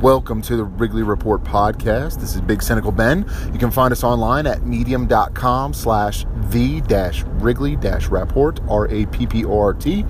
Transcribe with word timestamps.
Welcome 0.00 0.42
to 0.42 0.56
the 0.56 0.62
Wrigley 0.62 1.02
Report 1.02 1.42
podcast. 1.42 2.20
This 2.20 2.36
is 2.36 2.40
Big 2.40 2.62
Cynical 2.62 2.92
Ben. 2.92 3.28
You 3.52 3.58
can 3.58 3.72
find 3.72 3.90
us 3.90 4.04
online 4.04 4.46
at 4.46 4.64
medium.com 4.64 5.74
slash 5.74 6.24
the 6.50 6.80
dash 6.82 7.24
Wrigley 7.24 7.74
dash 7.74 8.06
Rapport, 8.06 8.54
R 8.68 8.86
A 8.92 9.06
P 9.06 9.26
P 9.26 9.44
O 9.44 9.58
R 9.58 9.74
T. 9.74 10.04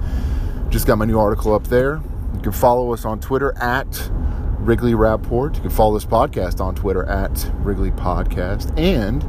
Just 0.68 0.86
got 0.86 0.98
my 0.98 1.06
new 1.06 1.18
article 1.18 1.54
up 1.54 1.68
there. 1.68 2.02
You 2.34 2.40
can 2.42 2.52
follow 2.52 2.92
us 2.92 3.06
on 3.06 3.18
Twitter 3.18 3.56
at 3.56 4.10
Wrigley 4.58 4.94
Rapport. 4.94 5.52
You 5.54 5.60
can 5.62 5.70
follow 5.70 5.94
this 5.94 6.04
podcast 6.04 6.60
on 6.60 6.74
Twitter 6.74 7.04
at 7.04 7.50
Wrigley 7.60 7.90
Podcast. 7.90 8.78
And 8.78 9.22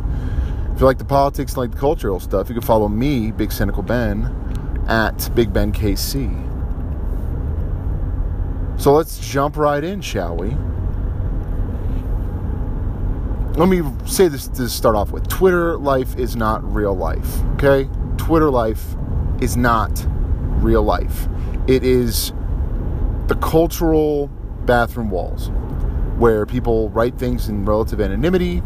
if 0.74 0.82
you 0.82 0.86
like 0.86 0.98
the 0.98 1.06
politics 1.06 1.54
and 1.54 1.60
like 1.60 1.72
the 1.72 1.78
cultural 1.78 2.20
stuff, 2.20 2.50
you 2.50 2.56
can 2.56 2.66
follow 2.66 2.90
me, 2.90 3.32
Big 3.32 3.54
Cynical 3.54 3.82
Ben, 3.82 4.84
at 4.90 5.34
Big 5.34 5.54
Ben 5.54 5.72
KC. 5.72 6.59
So 8.80 8.94
let's 8.94 9.20
jump 9.20 9.58
right 9.58 9.84
in, 9.84 10.00
shall 10.00 10.38
we? 10.38 10.56
Let 13.60 13.68
me 13.68 13.82
say 14.06 14.30
this 14.30 14.48
to 14.48 14.70
start 14.70 14.96
off 14.96 15.12
with 15.12 15.28
Twitter 15.28 15.78
life 15.78 16.18
is 16.18 16.38
not 16.38 16.64
real 16.74 16.96
life, 16.96 17.42
okay? 17.56 17.90
Twitter 18.16 18.50
life 18.50 18.82
is 19.42 19.58
not 19.58 19.92
real 20.62 20.82
life. 20.82 21.28
It 21.68 21.84
is 21.84 22.32
the 23.28 23.38
cultural 23.42 24.28
bathroom 24.64 25.10
walls 25.10 25.52
where 26.18 26.46
people 26.46 26.90
write 26.92 27.18
things 27.18 27.50
in 27.50 27.66
relative 27.66 28.00
anonymity 28.00 28.64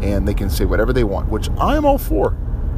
and 0.00 0.26
they 0.26 0.32
can 0.32 0.48
say 0.48 0.64
whatever 0.64 0.94
they 0.94 1.04
want, 1.04 1.28
which 1.28 1.50
I'm 1.58 1.84
all 1.84 1.98
for. 1.98 2.34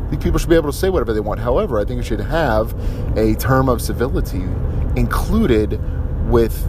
I 0.07 0.11
think 0.11 0.21
people 0.21 0.41
should 0.41 0.51
be 0.51 0.57
able 0.57 0.73
to 0.73 0.77
say 0.77 0.91
whatever 0.91 1.13
they 1.13 1.21
want. 1.21 1.39
However, 1.39 1.79
I 1.79 1.85
think 1.85 2.01
it 2.01 2.05
should 2.07 2.21
have 2.21 2.75
a 3.17 3.37
term 3.37 3.69
of 3.69 3.81
civility 3.81 4.43
included 4.97 5.81
with 6.31 6.67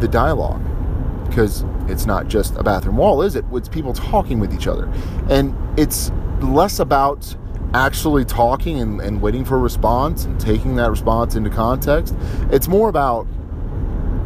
the 0.00 0.08
dialogue 0.08 0.62
because 1.26 1.64
it's 1.88 2.06
not 2.06 2.28
just 2.28 2.56
a 2.56 2.62
bathroom 2.62 2.96
wall, 2.96 3.22
is 3.22 3.36
it? 3.36 3.44
It's 3.52 3.68
people 3.68 3.92
talking 3.92 4.40
with 4.40 4.52
each 4.52 4.66
other. 4.66 4.90
And 5.28 5.54
it's 5.78 6.10
less 6.40 6.80
about 6.80 7.36
actually 7.72 8.24
talking 8.24 8.80
and, 8.80 9.00
and, 9.00 9.22
waiting 9.22 9.44
for 9.44 9.54
a 9.56 9.60
response 9.60 10.24
and 10.24 10.40
taking 10.40 10.74
that 10.76 10.90
response 10.90 11.36
into 11.36 11.50
context. 11.50 12.16
It's 12.50 12.66
more 12.66 12.88
about 12.88 13.28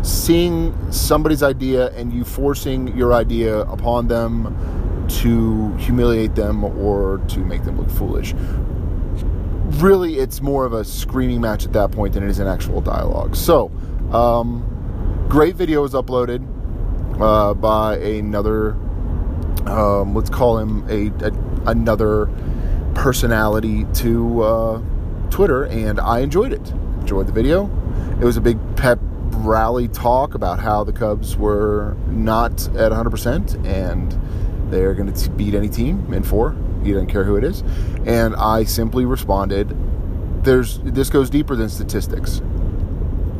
seeing 0.00 0.74
somebody's 0.90 1.42
idea 1.42 1.90
and 1.90 2.12
you 2.12 2.24
forcing 2.24 2.96
your 2.96 3.12
idea 3.12 3.60
upon 3.60 4.08
them 4.08 5.06
to 5.08 5.74
humiliate 5.76 6.34
them 6.34 6.64
or 6.64 7.20
to 7.28 7.40
make 7.40 7.64
them 7.64 7.78
look 7.78 7.90
foolish. 7.90 8.34
Really, 9.80 10.18
it's 10.18 10.40
more 10.40 10.64
of 10.64 10.72
a 10.72 10.84
screaming 10.84 11.40
match 11.40 11.66
at 11.66 11.72
that 11.74 11.90
point 11.90 12.14
than 12.14 12.22
it 12.22 12.30
is 12.30 12.38
an 12.38 12.46
actual 12.46 12.80
dialogue. 12.80 13.36
So, 13.36 13.70
um, 14.14 15.26
great 15.28 15.56
video 15.56 15.82
was 15.82 15.92
uploaded 15.92 16.42
uh, 17.20 17.54
by 17.54 17.96
another, 17.96 18.72
um, 19.66 20.14
let's 20.14 20.30
call 20.30 20.58
him 20.58 20.84
a, 20.88 21.08
a 21.26 21.32
another 21.66 22.28
personality 22.94 23.84
to 23.94 24.42
uh, 24.42 24.82
Twitter, 25.30 25.64
and 25.64 25.98
I 25.98 26.20
enjoyed 26.20 26.52
it. 26.52 26.70
Enjoyed 27.00 27.26
the 27.26 27.32
video. 27.32 27.66
It 28.20 28.24
was 28.24 28.36
a 28.36 28.40
big 28.40 28.58
pep 28.76 28.98
rally 29.02 29.88
talk 29.88 30.34
about 30.34 30.60
how 30.60 30.84
the 30.84 30.92
Cubs 30.92 31.36
were 31.36 31.96
not 32.06 32.52
at 32.76 32.92
100% 32.92 33.66
and 33.66 34.18
they're 34.70 34.94
going 34.94 35.12
to 35.12 35.30
beat 35.30 35.54
any 35.54 35.68
team 35.68 36.12
in 36.14 36.22
four. 36.22 36.56
You 36.82 36.94
don't 36.94 37.08
care 37.08 37.24
who 37.24 37.36
it 37.36 37.44
is. 37.44 37.62
And 38.06 38.34
I 38.36 38.64
simply 38.64 39.04
responded, 39.04 39.74
"There's 40.44 40.78
this 40.80 41.10
goes 41.10 41.30
deeper 41.30 41.56
than 41.56 41.68
statistics. 41.68 42.40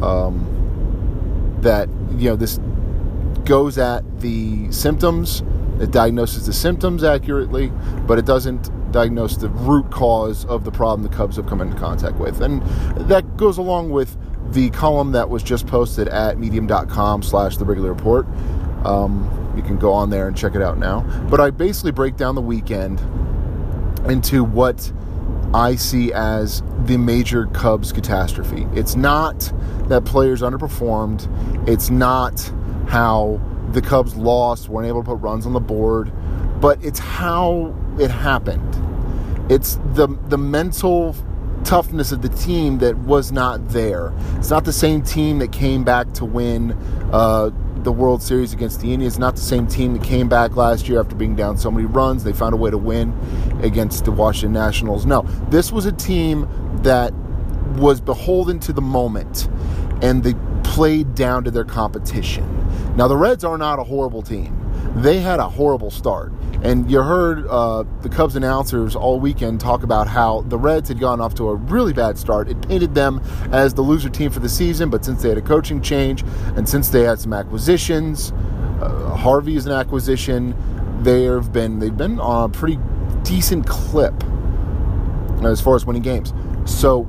Um, 0.02 0.53
that 1.64 1.88
you 2.16 2.30
know 2.30 2.36
this 2.36 2.60
goes 3.44 3.76
at 3.76 4.02
the 4.20 4.70
symptoms, 4.72 5.42
it 5.80 5.90
diagnoses 5.90 6.46
the 6.46 6.52
symptoms 6.52 7.04
accurately, 7.04 7.72
but 8.06 8.18
it 8.18 8.24
doesn't 8.24 8.70
diagnose 8.92 9.36
the 9.36 9.48
root 9.48 9.90
cause 9.90 10.44
of 10.44 10.64
the 10.64 10.70
problem 10.70 11.02
the 11.02 11.14
Cubs 11.14 11.36
have 11.36 11.46
come 11.46 11.60
into 11.60 11.76
contact 11.76 12.16
with. 12.16 12.40
And 12.40 12.62
that 13.08 13.36
goes 13.36 13.58
along 13.58 13.90
with 13.90 14.16
the 14.52 14.70
column 14.70 15.12
that 15.12 15.28
was 15.28 15.42
just 15.42 15.66
posted 15.66 16.06
at 16.08 16.38
medium.com 16.38 17.22
slash 17.22 17.56
the 17.56 17.64
Wrigley 17.64 17.88
report. 17.88 18.24
Um, 18.84 19.52
you 19.56 19.62
can 19.62 19.78
go 19.78 19.92
on 19.92 20.10
there 20.10 20.28
and 20.28 20.36
check 20.36 20.54
it 20.54 20.62
out 20.62 20.78
now. 20.78 21.00
But 21.28 21.40
I 21.40 21.50
basically 21.50 21.90
break 21.90 22.16
down 22.16 22.36
the 22.36 22.40
weekend 22.40 23.00
into 24.08 24.44
what 24.44 24.92
I 25.54 25.76
see 25.76 26.12
as 26.12 26.62
the 26.84 26.98
major 26.98 27.46
Cubs 27.46 27.92
catastrophe. 27.92 28.66
It's 28.74 28.96
not 28.96 29.52
that 29.88 30.04
players 30.04 30.42
underperformed. 30.42 31.28
It's 31.68 31.90
not 31.90 32.52
how 32.88 33.40
the 33.70 33.80
Cubs 33.80 34.16
lost, 34.16 34.68
weren't 34.68 34.88
able 34.88 35.04
to 35.04 35.10
put 35.10 35.20
runs 35.20 35.46
on 35.46 35.52
the 35.52 35.60
board, 35.60 36.12
but 36.60 36.84
it's 36.84 36.98
how 36.98 37.72
it 38.00 38.10
happened. 38.10 38.68
It's 39.48 39.76
the 39.92 40.08
the 40.28 40.38
mental 40.38 41.14
toughness 41.62 42.10
of 42.10 42.22
the 42.22 42.28
team 42.30 42.78
that 42.78 42.96
was 42.98 43.30
not 43.30 43.68
there. 43.68 44.12
It's 44.36 44.50
not 44.50 44.64
the 44.64 44.72
same 44.72 45.02
team 45.02 45.38
that 45.38 45.52
came 45.52 45.84
back 45.84 46.12
to 46.14 46.24
win 46.24 46.72
uh, 47.12 47.50
the 47.84 47.92
World 47.92 48.22
Series 48.22 48.52
against 48.52 48.80
the 48.80 48.92
Indians. 48.92 49.18
Not 49.18 49.36
the 49.36 49.42
same 49.42 49.66
team 49.66 49.92
that 49.92 50.02
came 50.02 50.28
back 50.28 50.56
last 50.56 50.88
year 50.88 51.00
after 51.00 51.14
being 51.14 51.36
down 51.36 51.56
so 51.56 51.70
many 51.70 51.86
runs. 51.86 52.24
They 52.24 52.32
found 52.32 52.54
a 52.54 52.56
way 52.56 52.70
to 52.70 52.78
win 52.78 53.12
against 53.62 54.04
the 54.04 54.10
Washington 54.10 54.52
Nationals. 54.52 55.06
No, 55.06 55.22
this 55.50 55.70
was 55.70 55.86
a 55.86 55.92
team 55.92 56.48
that 56.82 57.12
was 57.76 58.00
beholden 58.00 58.58
to 58.60 58.72
the 58.72 58.80
moment 58.80 59.48
and 60.02 60.22
they 60.22 60.34
played 60.62 61.14
down 61.14 61.44
to 61.44 61.50
their 61.50 61.64
competition. 61.64 62.44
Now, 62.96 63.08
the 63.08 63.16
Reds 63.16 63.44
are 63.44 63.58
not 63.58 63.78
a 63.78 63.84
horrible 63.84 64.22
team. 64.22 64.60
They 64.96 65.18
had 65.20 65.38
a 65.38 65.48
horrible 65.48 65.90
start. 65.90 66.32
And 66.64 66.90
you 66.90 67.02
heard 67.02 67.46
uh, 67.46 67.84
the 68.00 68.08
Cubs 68.08 68.36
announcers 68.36 68.96
all 68.96 69.20
weekend 69.20 69.60
talk 69.60 69.82
about 69.82 70.08
how 70.08 70.40
the 70.48 70.56
Reds 70.56 70.88
had 70.88 70.98
gone 70.98 71.20
off 71.20 71.34
to 71.34 71.50
a 71.50 71.54
really 71.54 71.92
bad 71.92 72.16
start. 72.16 72.48
It 72.48 72.66
painted 72.66 72.94
them 72.94 73.20
as 73.52 73.74
the 73.74 73.82
loser 73.82 74.08
team 74.08 74.30
for 74.30 74.40
the 74.40 74.48
season, 74.48 74.88
but 74.88 75.04
since 75.04 75.20
they 75.22 75.28
had 75.28 75.36
a 75.36 75.42
coaching 75.42 75.82
change 75.82 76.22
and 76.56 76.66
since 76.66 76.88
they 76.88 77.02
had 77.02 77.20
some 77.20 77.34
acquisitions, 77.34 78.32
uh, 78.80 79.14
Harvey 79.14 79.56
is 79.56 79.66
an 79.66 79.72
acquisition. 79.72 80.56
They 81.02 81.24
have 81.24 81.52
been 81.52 81.80
they've 81.80 81.94
been 81.94 82.18
on 82.18 82.48
a 82.48 82.52
pretty 82.52 82.78
decent 83.24 83.66
clip 83.66 84.14
as 85.44 85.60
far 85.60 85.76
as 85.76 85.84
winning 85.84 86.02
games. 86.02 86.32
So 86.64 87.06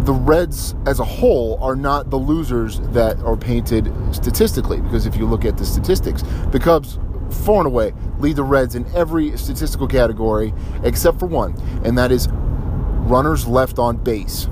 the 0.00 0.12
Reds 0.12 0.76
as 0.86 1.00
a 1.00 1.04
whole 1.04 1.58
are 1.60 1.74
not 1.74 2.10
the 2.10 2.18
losers 2.18 2.78
that 2.90 3.18
are 3.20 3.36
painted 3.36 3.92
statistically. 4.12 4.80
Because 4.80 5.06
if 5.06 5.16
you 5.16 5.26
look 5.26 5.44
at 5.44 5.56
the 5.56 5.64
statistics, 5.64 6.22
the 6.52 6.60
Cubs 6.60 7.00
far 7.36 7.58
and 7.58 7.66
away 7.66 7.92
lead 8.18 8.36
the 8.36 8.42
Reds 8.42 8.74
in 8.74 8.86
every 8.94 9.36
statistical 9.36 9.86
category 9.86 10.52
except 10.82 11.18
for 11.18 11.26
one, 11.26 11.54
and 11.84 11.96
that 11.98 12.10
is 12.10 12.28
runners 12.30 13.46
left 13.46 13.78
on 13.78 13.96
base. 13.96 14.48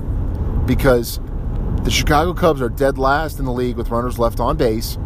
Because 0.65 1.19
the 1.83 1.91
Chicago 1.91 2.33
Cubs 2.33 2.61
are 2.61 2.69
dead 2.69 2.97
last 2.97 3.39
in 3.39 3.45
the 3.45 3.51
league 3.51 3.77
with 3.77 3.89
runners 3.89 4.17
left 4.17 4.39
on 4.39 4.57
base, 4.57 4.97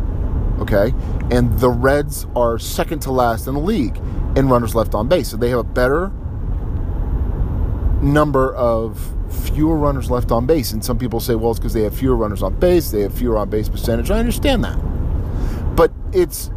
okay? 0.59 0.93
And 1.31 1.59
the 1.59 1.69
Reds 1.69 2.25
are 2.35 2.57
second 2.57 3.01
to 3.01 3.11
last 3.11 3.47
in 3.47 3.53
the 3.53 3.59
league 3.59 3.97
in 4.35 4.47
runners 4.47 4.75
left 4.75 4.95
on 4.95 5.07
base. 5.07 5.29
So 5.29 5.37
they 5.37 5.49
have 5.49 5.59
a 5.59 5.63
better 5.63 6.11
number 8.01 8.55
of 8.55 9.13
fewer 9.29 9.75
runners 9.75 10.09
left 10.09 10.31
on 10.31 10.45
base. 10.45 10.71
And 10.71 10.83
some 10.83 10.97
people 10.97 11.19
say, 11.19 11.35
well, 11.35 11.51
it's 11.51 11.59
because 11.59 11.73
they 11.73 11.83
have 11.83 11.93
fewer 11.93 12.15
runners 12.15 12.41
on 12.41 12.55
base, 12.55 12.91
they 12.91 13.01
have 13.01 13.13
fewer 13.13 13.37
on 13.37 13.49
base 13.49 13.67
percentage. 13.67 14.09
I 14.09 14.19
understand 14.19 14.63
that. 14.63 14.77
But 15.75 15.91
it's 16.13 16.49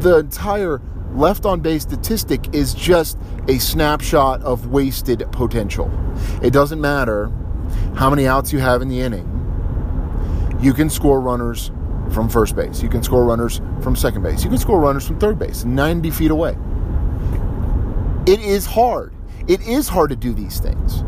the 0.00 0.18
entire 0.18 0.80
left 1.12 1.46
on 1.46 1.60
base 1.60 1.82
statistic 1.82 2.54
is 2.54 2.74
just 2.74 3.18
a 3.48 3.58
snapshot 3.58 4.42
of 4.42 4.68
wasted 4.68 5.26
potential. 5.32 5.90
It 6.42 6.52
doesn't 6.52 6.80
matter 6.80 7.30
how 7.94 8.10
many 8.10 8.26
outs 8.26 8.52
you 8.52 8.58
have 8.58 8.82
in 8.82 8.88
the 8.88 9.00
inning. 9.00 9.32
You 10.60 10.72
can 10.72 10.90
score 10.90 11.20
runners 11.20 11.70
from 12.10 12.28
first 12.28 12.54
base. 12.54 12.82
You 12.82 12.88
can 12.88 13.02
score 13.02 13.24
runners 13.24 13.60
from 13.80 13.96
second 13.96 14.22
base. 14.22 14.44
You 14.44 14.50
can 14.50 14.58
score 14.58 14.80
runners 14.80 15.06
from 15.06 15.18
third 15.18 15.38
base, 15.38 15.64
90 15.64 16.10
feet 16.10 16.30
away. 16.30 16.56
It 18.26 18.40
is 18.40 18.66
hard. 18.66 19.14
It 19.48 19.66
is 19.66 19.88
hard 19.88 20.10
to 20.10 20.16
do 20.16 20.34
these 20.34 20.60
things. 20.60 21.04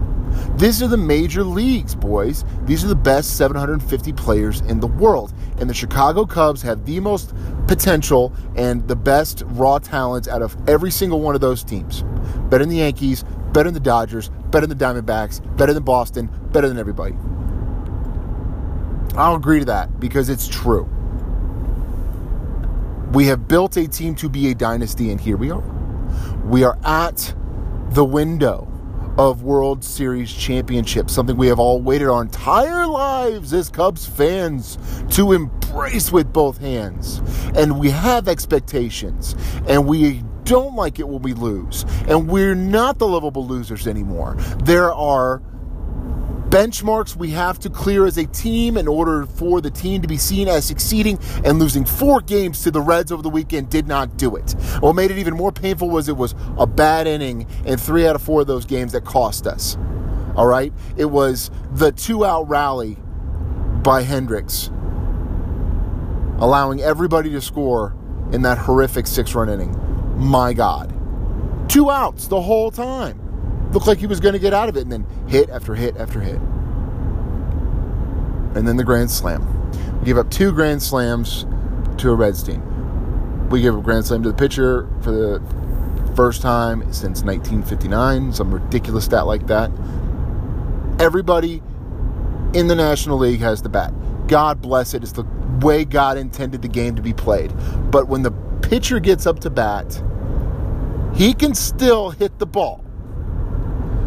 These 0.57 0.83
are 0.83 0.89
the 0.89 0.97
major 0.97 1.45
leagues, 1.45 1.95
boys. 1.95 2.45
These 2.65 2.85
are 2.85 2.89
the 2.89 2.95
best 2.95 3.37
750 3.37 4.13
players 4.13 4.61
in 4.63 4.81
the 4.81 4.87
world. 4.87 5.33
And 5.59 5.69
the 5.69 5.75
Chicago 5.75 6.25
Cubs 6.27 6.63
have 6.63 6.85
the 6.85 7.01
most 7.01 7.35
potential 7.69 8.33
and 8.57 8.89
the 8.89 8.97
best 8.97 9.45
raw 9.47 9.79
talents 9.79 10.27
out 10.27 10.43
of 10.43 10.57
every 10.69 10.91
single 10.91 11.21
one 11.21 11.35
of 11.35 11.41
those 11.41 11.63
teams. 11.63 12.03
Better 12.49 12.65
than 12.65 12.71
the 12.71 12.77
Yankees, 12.79 13.25
better 13.53 13.65
than 13.65 13.75
the 13.75 13.81
Dodgers, 13.81 14.31
better 14.51 14.67
than 14.67 14.77
the 14.77 14.85
Diamondbacks, 14.85 15.57
better 15.57 15.73
than 15.73 15.85
Boston, 15.85 16.31
better 16.51 16.69
than 16.69 16.79
everybody. 16.79 17.15
I'll 19.17 19.37
agree 19.37 19.61
to 19.61 19.65
that 19.67 20.01
because 20.01 20.29
it's 20.29 20.49
true. 20.49 20.89
We 23.13 23.27
have 23.27 23.49
built 23.49 23.77
a 23.77 23.87
team 23.89 24.15
to 24.17 24.29
be 24.29 24.51
a 24.51 24.55
dynasty, 24.55 25.11
and 25.11 25.21
here 25.21 25.37
we 25.37 25.51
are. 25.51 25.63
We 26.45 26.65
are 26.65 26.79
at 26.85 27.35
the 27.91 28.05
window 28.05 28.71
of 29.19 29.43
World 29.43 29.83
Series 29.83 30.33
championships, 30.33 31.13
something 31.13 31.37
we 31.37 31.49
have 31.49 31.59
all 31.59 31.81
waited 31.83 32.09
our 32.09 32.23
entire 32.23 32.87
lives 32.87 33.53
as 33.53 33.69
Cubs 33.69 34.07
fans 34.07 34.79
to 35.11 35.33
embrace 35.33 36.13
with 36.13 36.33
both 36.33 36.59
hands. 36.59 37.21
And 37.55 37.79
we 37.79 37.91
have 37.91 38.29
expectations, 38.29 39.35
and 39.67 39.87
we 39.87 40.23
don't 40.45 40.75
like 40.75 40.99
it 40.99 41.09
when 41.09 41.23
we 41.23 41.35
lose. 41.35 41.85
And 42.09 42.29
we're 42.29 42.55
not 42.55 42.99
the 42.99 43.07
lovable 43.07 43.47
losers 43.47 43.87
anymore. 43.87 44.37
There 44.65 44.93
are 44.93 45.43
benchmarks 46.49 47.15
we 47.15 47.31
have 47.31 47.59
to 47.59 47.69
clear 47.69 48.07
as 48.07 48.17
a 48.17 48.27
team 48.27 48.79
in 48.79 48.89
order 48.89 49.27
for 49.27 49.61
the 49.61 49.71
team 49.71 50.01
to 50.01 50.09
be 50.09 50.17
seen 50.17 50.49
as 50.49 50.65
succeeding 50.65 51.19
and 51.45 51.59
losing 51.59 51.85
four 51.85 52.23
games 52.23 52.63
to 52.63 52.71
the 52.71 52.81
Reds 52.81 53.13
over 53.13 53.23
the 53.23 53.29
weekend 53.29 53.69
did 53.69 53.87
not 53.87 54.17
do 54.17 54.35
it. 54.35 54.53
What 54.81 54.95
made 54.95 55.11
it 55.11 55.19
even 55.19 55.35
more 55.35 55.53
painful 55.53 55.91
was 55.91 56.09
it 56.09 56.17
was 56.17 56.35
a 56.57 56.67
bad 56.67 57.07
inning 57.07 57.47
and 57.67 57.79
three 57.79 58.07
out 58.07 58.17
of 58.17 58.23
four 58.23 58.41
of 58.41 58.47
those 58.47 58.65
games 58.65 58.93
that 58.93 59.05
cost 59.05 59.47
us. 59.47 59.77
All 60.37 60.47
right? 60.47 60.73
It 60.97 61.07
was 61.07 61.51
the 61.73 61.93
two 61.93 62.25
out 62.25 62.49
rally 62.49 62.97
by 63.83 64.03
Hendricks, 64.03 64.71
allowing 66.39 66.81
everybody 66.81 67.31
to 67.31 67.41
score 67.41 67.97
in 68.33 68.43
that 68.43 68.59
horrific 68.59 69.07
six 69.07 69.35
run 69.35 69.49
inning. 69.49 69.77
My 70.17 70.53
God. 70.53 70.95
Two 71.69 71.91
outs 71.91 72.29
the 72.29 72.41
whole 72.41 72.71
time 72.71 73.21
looked 73.73 73.87
like 73.87 73.99
he 73.99 74.07
was 74.07 74.21
going 74.21 74.33
to 74.33 74.39
get 74.39 74.55
out 74.55 74.69
of 74.69 74.77
it, 74.77 74.83
and 74.83 74.93
then 74.93 75.07
hit 75.29 75.51
after 75.51 75.75
hit 75.75 75.97
after 75.97 76.21
hit. 76.21 76.41
And 78.55 78.67
then 78.67 78.77
the 78.77 78.85
grand 78.85 79.11
slam. 79.11 79.71
We 80.01 80.07
gave 80.07 80.19
up 80.19 80.31
two 80.31 80.53
grand 80.53 80.83
slams 80.83 81.45
to 81.99 82.11
a 82.11 82.15
Reds 82.15 82.43
team. 82.43 83.49
We 83.51 83.61
gave 83.61 83.75
a 83.75 83.81
grand 83.81 84.07
slam 84.07 84.23
to 84.23 84.31
the 84.31 84.35
pitcher 84.35 84.89
for 85.03 85.11
the 85.11 85.43
first 86.17 86.43
time 86.43 86.81
since 86.93 87.23
1959, 87.23 88.33
some 88.33 88.53
ridiculous 88.53 89.05
stat 89.05 89.27
like 89.27 89.47
that. 89.47 89.71
Everybody 90.99 91.63
in 92.55 92.67
the 92.67 92.75
National 92.75 93.19
League 93.19 93.41
has 93.41 93.63
the 93.63 93.69
bat. 93.69 93.93
God 94.27 94.61
bless 94.61 94.95
it. 94.95 95.03
It's 95.03 95.13
the 95.13 95.25
way 95.61 95.85
God 95.85 96.17
intended 96.19 96.63
the 96.63 96.69
game 96.69 96.95
to 96.97 97.03
be 97.03 97.13
played. 97.13 97.53
But 97.91 98.09
when 98.09 98.23
the 98.23 98.33
pitcher 98.63 99.01
gets 99.01 99.27
up 99.27 99.41
to 99.41 99.51
bat, 99.51 100.03
he 101.15 101.35
can 101.35 101.55
still 101.55 102.11
hit 102.11 102.39
the 102.39 102.47
ball. 102.47 102.85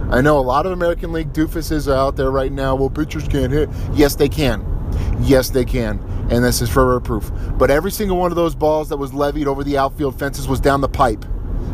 I 0.09 0.21
know 0.21 0.39
a 0.39 0.42
lot 0.42 0.65
of 0.65 0.74
American 0.74 1.13
League 1.13 1.31
doofuses 1.31 1.88
are 1.88 1.95
out 1.95 2.18
there 2.18 2.31
right 2.31 2.51
now. 2.51 2.75
Well, 2.75 2.89
pitchers 2.89 3.27
can't 3.27 3.51
hit. 3.51 3.69
Yes, 3.94 4.15
they 4.15 4.27
can. 4.27 4.65
Yes, 5.21 5.50
they 5.50 5.63
can. 5.63 6.00
And 6.30 6.44
this 6.44 6.62
is 6.62 6.69
further 6.69 7.00
proof. 7.00 7.31
But 7.57 7.71
every 7.71 7.92
single 7.92 8.18
one 8.18 8.31
of 8.31 8.36
those 8.36 8.53
balls 8.53 8.89
that 8.89 8.98
was 8.98 9.13
levied 9.13 9.48
over 9.48 9.63
the 9.63 9.77
outfield 9.77 10.19
fences 10.19 10.48
was 10.48 10.59
down 10.59 10.81
the 10.81 10.89
pipe. 10.89 11.25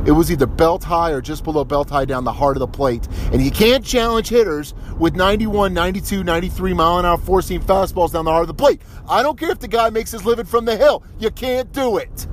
It 0.05 0.11
was 0.11 0.31
either 0.31 0.45
belt 0.45 0.83
high 0.83 1.11
or 1.11 1.21
just 1.21 1.43
below 1.43 1.63
belt 1.63 1.89
high 1.89 2.05
down 2.05 2.23
the 2.23 2.31
heart 2.31 2.55
of 2.55 2.59
the 2.59 2.67
plate. 2.67 3.07
And 3.31 3.41
you 3.43 3.51
can't 3.51 3.83
challenge 3.83 4.29
hitters 4.29 4.73
with 4.97 5.15
91, 5.15 5.73
92, 5.73 6.23
93 6.23 6.73
mile 6.73 6.99
an 6.99 7.05
hour 7.05 7.17
four 7.17 7.41
seam 7.41 7.61
fastballs 7.61 8.13
down 8.13 8.25
the 8.25 8.31
heart 8.31 8.43
of 8.43 8.47
the 8.47 8.53
plate. 8.53 8.81
I 9.07 9.21
don't 9.23 9.37
care 9.37 9.51
if 9.51 9.59
the 9.59 9.67
guy 9.67 9.89
makes 9.89 10.11
his 10.11 10.25
living 10.25 10.45
from 10.45 10.65
the 10.65 10.77
hill. 10.77 11.03
You 11.19 11.31
can't 11.31 11.71
do 11.71 11.97
it. 11.97 12.27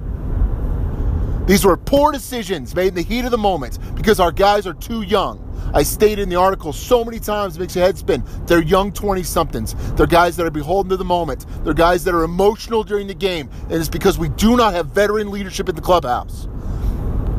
These 1.46 1.66
were 1.66 1.76
poor 1.76 2.10
decisions 2.10 2.74
made 2.74 2.88
in 2.88 2.94
the 2.94 3.02
heat 3.02 3.26
of 3.26 3.30
the 3.30 3.38
moment 3.38 3.78
because 3.94 4.18
our 4.18 4.32
guys 4.32 4.66
are 4.66 4.72
too 4.72 5.02
young. 5.02 5.40
I 5.74 5.82
stated 5.82 6.22
in 6.22 6.28
the 6.28 6.36
article 6.36 6.72
so 6.72 7.04
many 7.04 7.18
times, 7.18 7.56
it 7.56 7.60
makes 7.60 7.74
your 7.74 7.84
head 7.84 7.98
spin. 7.98 8.22
They're 8.46 8.62
young 8.62 8.92
20 8.92 9.22
somethings. 9.24 9.74
They're 9.94 10.06
guys 10.06 10.36
that 10.36 10.46
are 10.46 10.50
beholden 10.50 10.90
to 10.90 10.96
the 10.96 11.04
moment. 11.04 11.44
They're 11.64 11.74
guys 11.74 12.04
that 12.04 12.14
are 12.14 12.22
emotional 12.22 12.84
during 12.84 13.08
the 13.08 13.14
game. 13.14 13.50
And 13.64 13.72
it's 13.72 13.88
because 13.88 14.16
we 14.16 14.28
do 14.30 14.56
not 14.56 14.72
have 14.72 14.86
veteran 14.86 15.30
leadership 15.30 15.68
in 15.68 15.74
the 15.74 15.82
clubhouse. 15.82 16.48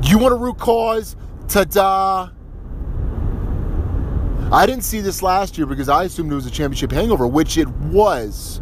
You 0.08 0.20
want 0.20 0.34
a 0.34 0.38
root 0.38 0.60
cause? 0.60 1.16
Ta 1.48 1.64
da! 1.64 2.30
I 4.52 4.66
didn't 4.68 4.84
see 4.84 5.02
this 5.02 5.24
last 5.24 5.58
year 5.58 5.66
because 5.66 5.90
I 5.90 6.04
assumed 6.04 6.32
it 6.32 6.36
was 6.36 6.46
a 6.46 6.52
championship 6.52 6.92
hangover, 6.92 7.26
which 7.26 7.58
it 7.58 7.68
was. 7.68 8.62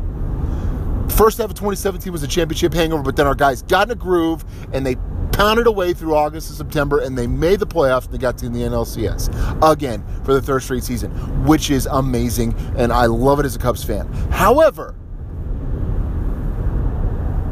First 1.09 1.39
half 1.39 1.49
of 1.49 1.55
2017 1.55 2.13
was 2.13 2.23
a 2.23 2.27
championship 2.27 2.73
hangover, 2.73 3.03
but 3.03 3.17
then 3.17 3.27
our 3.27 3.35
guys 3.35 3.61
got 3.63 3.87
in 3.87 3.91
a 3.91 3.95
groove 3.95 4.45
and 4.71 4.85
they 4.85 4.95
pounded 5.33 5.67
away 5.67 5.93
through 5.93 6.15
August 6.15 6.49
and 6.49 6.57
September, 6.57 6.99
and 6.99 7.17
they 7.17 7.27
made 7.27 7.59
the 7.59 7.67
playoffs 7.67 8.05
and 8.05 8.13
they 8.13 8.17
got 8.19 8.37
to 8.37 8.47
the 8.47 8.59
NLCS 8.59 9.59
again 9.69 10.03
for 10.23 10.33
the 10.33 10.41
third 10.41 10.61
straight 10.61 10.83
season, 10.83 11.11
which 11.45 11.71
is 11.71 11.87
amazing, 11.87 12.55
and 12.77 12.93
I 12.93 13.07
love 13.07 13.39
it 13.41 13.45
as 13.45 13.55
a 13.55 13.59
Cubs 13.59 13.83
fan. 13.83 14.07
However, 14.31 14.95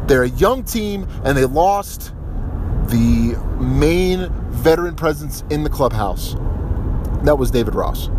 they're 0.08 0.24
a 0.24 0.30
young 0.30 0.64
team 0.64 1.08
and 1.26 1.38
they 1.38 1.46
lost 1.46 2.14
the 2.88 3.36
main 3.82 4.30
veteran 4.52 4.96
presence 4.96 5.44
in 5.50 5.64
the 5.64 5.70
clubhouse. 5.70 6.36
That 7.24 7.40
was 7.40 7.50
David 7.50 7.74
Ross. 7.74 8.12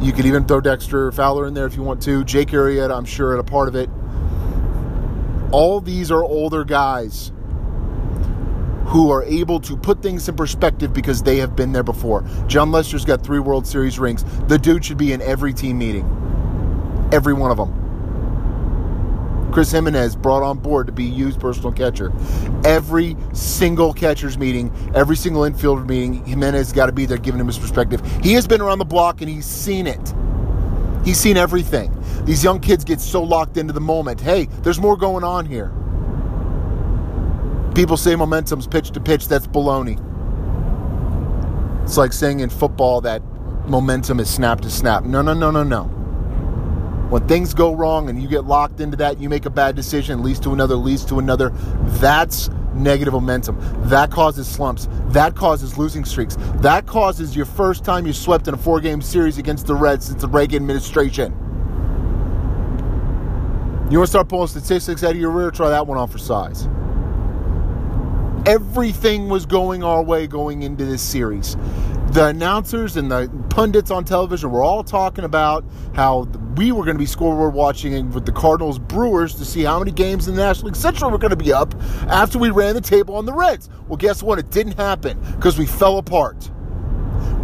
You 0.00 0.12
could 0.12 0.24
even 0.24 0.46
throw 0.46 0.60
Dexter 0.60 1.10
Fowler 1.10 1.48
in 1.48 1.52
there 1.54 1.66
if 1.66 1.74
you 1.74 1.82
want 1.82 2.00
to. 2.02 2.22
Jake 2.22 2.50
Arrieta, 2.50 2.96
I'm 2.96 3.04
sure, 3.04 3.34
at 3.34 3.40
a 3.40 3.42
part 3.42 3.66
of 3.66 3.74
it. 3.74 3.90
All 5.50 5.80
these 5.80 6.12
are 6.12 6.22
older 6.22 6.64
guys 6.64 7.32
who 8.86 9.10
are 9.10 9.24
able 9.24 9.58
to 9.60 9.76
put 9.76 10.00
things 10.00 10.28
in 10.28 10.36
perspective 10.36 10.92
because 10.92 11.24
they 11.24 11.38
have 11.38 11.56
been 11.56 11.72
there 11.72 11.82
before. 11.82 12.24
Jon 12.46 12.70
Lester's 12.70 13.04
got 13.04 13.20
three 13.20 13.40
World 13.40 13.66
Series 13.66 13.98
rings. 13.98 14.24
The 14.46 14.58
dude 14.58 14.84
should 14.84 14.96
be 14.96 15.12
in 15.12 15.20
every 15.22 15.52
team 15.52 15.78
meeting, 15.78 16.06
every 17.12 17.32
one 17.34 17.50
of 17.50 17.56
them. 17.56 17.79
Chris 19.52 19.72
Gimenez 19.72 20.16
brought 20.16 20.42
on 20.42 20.58
board 20.58 20.86
to 20.86 20.92
be 20.92 21.04
used 21.04 21.40
personal 21.40 21.72
catcher. 21.72 22.12
Every 22.64 23.16
single 23.32 23.92
catcher's 23.92 24.38
meeting, 24.38 24.72
every 24.94 25.16
single 25.16 25.42
infielder 25.42 25.86
meeting, 25.88 26.24
Gimenez 26.24 26.72
got 26.72 26.86
to 26.86 26.92
be 26.92 27.06
there 27.06 27.18
giving 27.18 27.40
him 27.40 27.46
his 27.46 27.58
perspective. 27.58 28.00
He 28.22 28.32
has 28.34 28.46
been 28.46 28.60
around 28.60 28.78
the 28.78 28.84
block 28.84 29.20
and 29.20 29.30
he's 29.30 29.46
seen 29.46 29.86
it. 29.86 30.14
He's 31.04 31.18
seen 31.18 31.36
everything. 31.36 31.96
These 32.24 32.44
young 32.44 32.60
kids 32.60 32.84
get 32.84 33.00
so 33.00 33.22
locked 33.22 33.56
into 33.56 33.72
the 33.72 33.80
moment. 33.80 34.20
Hey, 34.20 34.46
there's 34.62 34.80
more 34.80 34.96
going 34.96 35.24
on 35.24 35.46
here. 35.46 35.72
People 37.74 37.96
say 37.96 38.14
momentum's 38.16 38.66
pitch 38.66 38.90
to 38.90 39.00
pitch. 39.00 39.26
That's 39.28 39.46
baloney. 39.46 39.98
It's 41.84 41.96
like 41.96 42.12
saying 42.12 42.40
in 42.40 42.50
football 42.50 43.00
that 43.00 43.22
momentum 43.66 44.20
is 44.20 44.28
snap 44.28 44.60
to 44.60 44.70
snap. 44.70 45.04
No, 45.04 45.22
no, 45.22 45.34
no, 45.34 45.50
no, 45.50 45.62
no. 45.62 45.99
When 47.10 47.26
things 47.26 47.54
go 47.54 47.74
wrong 47.74 48.08
and 48.08 48.22
you 48.22 48.28
get 48.28 48.44
locked 48.44 48.78
into 48.78 48.96
that, 48.98 49.20
you 49.20 49.28
make 49.28 49.44
a 49.44 49.50
bad 49.50 49.74
decision, 49.74 50.22
leads 50.22 50.38
to 50.40 50.52
another, 50.52 50.76
leads 50.76 51.04
to 51.06 51.18
another. 51.18 51.50
That's 51.98 52.48
negative 52.72 53.12
momentum. 53.12 53.58
That 53.88 54.12
causes 54.12 54.46
slumps. 54.46 54.86
That 55.08 55.34
causes 55.34 55.76
losing 55.76 56.04
streaks. 56.04 56.36
That 56.58 56.86
causes 56.86 57.34
your 57.34 57.46
first 57.46 57.84
time 57.84 58.06
you 58.06 58.12
swept 58.12 58.46
in 58.46 58.54
a 58.54 58.56
four 58.56 58.80
game 58.80 59.02
series 59.02 59.38
against 59.38 59.66
the 59.66 59.74
Reds 59.74 60.06
since 60.06 60.22
the 60.22 60.28
Reagan 60.28 60.62
administration. 60.62 61.32
You 63.90 63.98
want 63.98 64.06
to 64.06 64.10
start 64.10 64.28
pulling 64.28 64.46
statistics 64.46 65.02
out 65.02 65.10
of 65.10 65.16
your 65.16 65.30
rear? 65.30 65.50
Try 65.50 65.68
that 65.68 65.88
one 65.88 65.98
on 65.98 66.06
for 66.06 66.18
size 66.18 66.68
everything 68.46 69.28
was 69.28 69.46
going 69.46 69.84
our 69.84 70.02
way 70.02 70.26
going 70.26 70.62
into 70.62 70.84
this 70.84 71.02
series. 71.02 71.56
The 72.10 72.26
announcers 72.26 72.96
and 72.96 73.08
the 73.08 73.30
pundits 73.50 73.92
on 73.92 74.04
television 74.04 74.50
were 74.50 74.64
all 74.64 74.82
talking 74.82 75.22
about 75.22 75.64
how 75.94 76.22
we 76.56 76.72
were 76.72 76.82
going 76.82 76.96
to 76.96 76.98
be 76.98 77.06
scoreboard 77.06 77.54
watching 77.54 78.10
with 78.10 78.26
the 78.26 78.32
Cardinals 78.32 78.80
Brewers 78.80 79.36
to 79.36 79.44
see 79.44 79.62
how 79.62 79.78
many 79.78 79.92
games 79.92 80.26
in 80.26 80.34
the 80.34 80.42
National 80.42 80.66
League 80.66 80.76
Central 80.76 81.12
were 81.12 81.18
going 81.18 81.30
to 81.30 81.36
be 81.36 81.52
up 81.52 81.72
after 82.08 82.36
we 82.36 82.50
ran 82.50 82.74
the 82.74 82.80
table 82.80 83.14
on 83.14 83.26
the 83.26 83.32
Reds. 83.32 83.68
Well, 83.86 83.96
guess 83.96 84.24
what? 84.24 84.40
It 84.40 84.50
didn't 84.50 84.76
happen 84.76 85.20
because 85.36 85.56
we 85.56 85.66
fell 85.66 85.98
apart. 85.98 86.50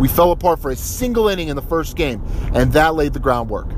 We 0.01 0.09
fell 0.09 0.33
apart 0.33 0.59
for 0.59 0.73
a 0.73 0.77
single 0.77 1.29
inning 1.29 1.47
in 1.47 1.55
the 1.55 1.63
first 1.63 1.95
game, 1.95 2.21
and 2.53 2.73
that 2.73 2.97
laid 2.97 3.13
the 3.13 3.21
groundwork. 3.21 3.71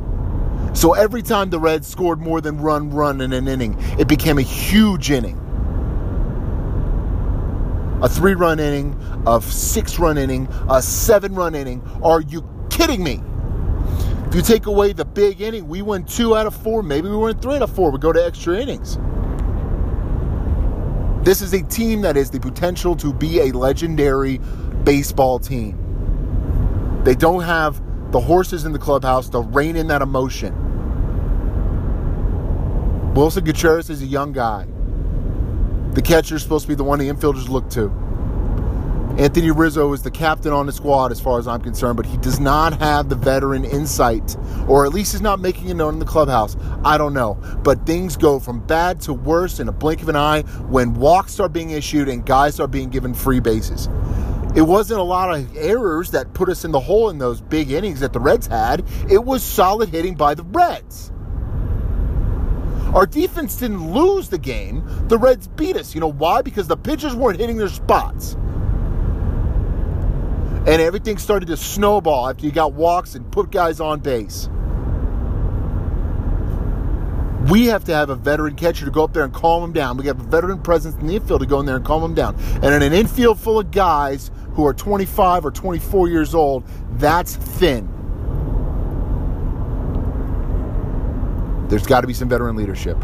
So 0.74 0.94
every 0.94 1.20
time 1.20 1.50
the 1.50 1.58
Reds 1.58 1.86
scored 1.86 2.18
more 2.18 2.40
than 2.40 2.62
run, 2.62 2.88
run 2.88 3.20
in 3.20 3.34
an 3.34 3.46
inning, 3.46 3.76
it 3.98 4.08
became 4.08 4.38
a 4.38 4.42
huge 4.42 5.10
inning 5.10 5.38
a 8.02 8.08
three 8.08 8.34
run 8.34 8.60
inning, 8.60 8.94
a 9.26 9.40
six 9.42 9.98
run 9.98 10.18
inning, 10.18 10.48
a 10.70 10.80
seven 10.82 11.34
run 11.34 11.54
inning. 11.54 11.82
Are 12.02 12.20
you 12.20 12.48
kidding 12.70 13.02
me? 13.02 13.20
If 14.28 14.34
you 14.34 14.42
take 14.42 14.66
away 14.66 14.92
the 14.92 15.04
big 15.04 15.40
inning, 15.40 15.68
we 15.68 15.82
win 15.82 16.04
two 16.04 16.36
out 16.36 16.46
of 16.46 16.54
four. 16.54 16.82
Maybe 16.82 17.08
we 17.08 17.16
win 17.16 17.38
three 17.38 17.56
out 17.56 17.62
of 17.62 17.74
four. 17.74 17.90
We 17.90 17.98
go 17.98 18.12
to 18.12 18.24
extra 18.24 18.58
innings. 18.58 18.98
This 21.24 21.42
is 21.42 21.52
a 21.54 21.62
team 21.62 22.02
that 22.02 22.16
has 22.16 22.30
the 22.30 22.38
potential 22.38 22.94
to 22.96 23.12
be 23.12 23.40
a 23.40 23.52
legendary 23.52 24.38
baseball 24.84 25.38
team. 25.38 25.78
They 27.04 27.14
don't 27.14 27.42
have 27.42 27.82
the 28.12 28.20
horses 28.20 28.64
in 28.64 28.72
the 28.72 28.78
clubhouse 28.78 29.28
to 29.30 29.40
rein 29.40 29.76
in 29.76 29.88
that 29.88 30.02
emotion. 30.02 30.54
Willson 33.14 33.44
Contreras 33.44 33.90
is 33.90 34.00
a 34.02 34.06
young 34.06 34.32
guy. 34.32 34.66
The 35.98 36.02
catcher 36.02 36.36
is 36.36 36.44
supposed 36.44 36.62
to 36.62 36.68
be 36.68 36.76
the 36.76 36.84
one 36.84 37.00
the 37.00 37.08
infielders 37.08 37.48
look 37.48 37.68
to. 37.70 37.90
Anthony 39.20 39.50
Rizzo 39.50 39.92
is 39.92 40.00
the 40.00 40.12
captain 40.12 40.52
on 40.52 40.66
the 40.66 40.72
squad 40.72 41.10
as 41.10 41.18
far 41.18 41.40
as 41.40 41.48
I'm 41.48 41.60
concerned, 41.60 41.96
but 41.96 42.06
he 42.06 42.16
does 42.18 42.38
not 42.38 42.78
have 42.78 43.08
the 43.08 43.16
veteran 43.16 43.64
insight, 43.64 44.36
or 44.68 44.86
at 44.86 44.92
least 44.92 45.10
he's 45.10 45.20
not 45.20 45.40
making 45.40 45.70
it 45.70 45.74
known 45.74 45.94
in 45.94 45.98
the 45.98 46.06
clubhouse. 46.06 46.56
I 46.84 46.98
don't 46.98 47.14
know. 47.14 47.34
But 47.64 47.84
things 47.84 48.16
go 48.16 48.38
from 48.38 48.64
bad 48.64 49.00
to 49.00 49.12
worse 49.12 49.58
in 49.58 49.66
a 49.66 49.72
blink 49.72 50.00
of 50.00 50.08
an 50.08 50.14
eye 50.14 50.42
when 50.68 50.94
walks 50.94 51.40
are 51.40 51.48
being 51.48 51.70
issued 51.70 52.08
and 52.08 52.24
guys 52.24 52.60
are 52.60 52.68
being 52.68 52.90
given 52.90 53.12
free 53.12 53.40
bases. 53.40 53.88
It 54.54 54.62
wasn't 54.62 55.00
a 55.00 55.02
lot 55.02 55.34
of 55.34 55.56
errors 55.56 56.12
that 56.12 56.32
put 56.32 56.48
us 56.48 56.64
in 56.64 56.70
the 56.70 56.78
hole 56.78 57.10
in 57.10 57.18
those 57.18 57.40
big 57.40 57.72
innings 57.72 57.98
that 57.98 58.12
the 58.12 58.20
Reds 58.20 58.46
had. 58.46 58.84
It 59.10 59.24
was 59.24 59.42
solid 59.42 59.88
hitting 59.88 60.14
by 60.14 60.34
the 60.34 60.44
Reds. 60.44 61.10
Our 62.94 63.06
defense 63.06 63.56
didn't 63.56 63.92
lose 63.92 64.28
the 64.28 64.38
game. 64.38 64.82
The 65.08 65.18
Reds 65.18 65.46
beat 65.48 65.76
us. 65.76 65.94
You 65.94 66.00
know 66.00 66.10
why? 66.10 66.42
Because 66.42 66.68
the 66.68 66.76
pitchers 66.76 67.14
weren't 67.14 67.38
hitting 67.38 67.58
their 67.58 67.68
spots. 67.68 68.34
And 70.66 70.82
everything 70.82 71.18
started 71.18 71.46
to 71.46 71.56
snowball 71.56 72.28
after 72.28 72.46
you 72.46 72.52
got 72.52 72.72
walks 72.72 73.14
and 73.14 73.30
put 73.30 73.50
guys 73.50 73.80
on 73.80 74.00
base. 74.00 74.48
We 77.50 77.66
have 77.66 77.84
to 77.84 77.94
have 77.94 78.10
a 78.10 78.14
veteran 78.14 78.56
catcher 78.56 78.84
to 78.84 78.90
go 78.90 79.04
up 79.04 79.14
there 79.14 79.24
and 79.24 79.32
calm 79.32 79.62
them 79.62 79.72
down. 79.72 79.96
We 79.96 80.06
have 80.06 80.20
a 80.20 80.24
veteran 80.24 80.60
presence 80.60 80.94
in 80.96 81.06
the 81.06 81.16
infield 81.16 81.40
to 81.40 81.46
go 81.46 81.60
in 81.60 81.66
there 81.66 81.76
and 81.76 81.84
calm 81.84 82.02
them 82.02 82.14
down. 82.14 82.36
And 82.62 82.66
in 82.66 82.82
an 82.82 82.92
infield 82.92 83.38
full 83.38 83.58
of 83.58 83.70
guys 83.70 84.30
who 84.52 84.66
are 84.66 84.74
25 84.74 85.46
or 85.46 85.50
24 85.50 86.08
years 86.08 86.34
old, 86.34 86.64
that's 86.98 87.36
thin. 87.36 87.97
There's 91.68 91.86
got 91.86 92.00
to 92.02 92.06
be 92.06 92.14
some 92.14 92.28
veteran 92.28 92.56
leadership. 92.56 92.98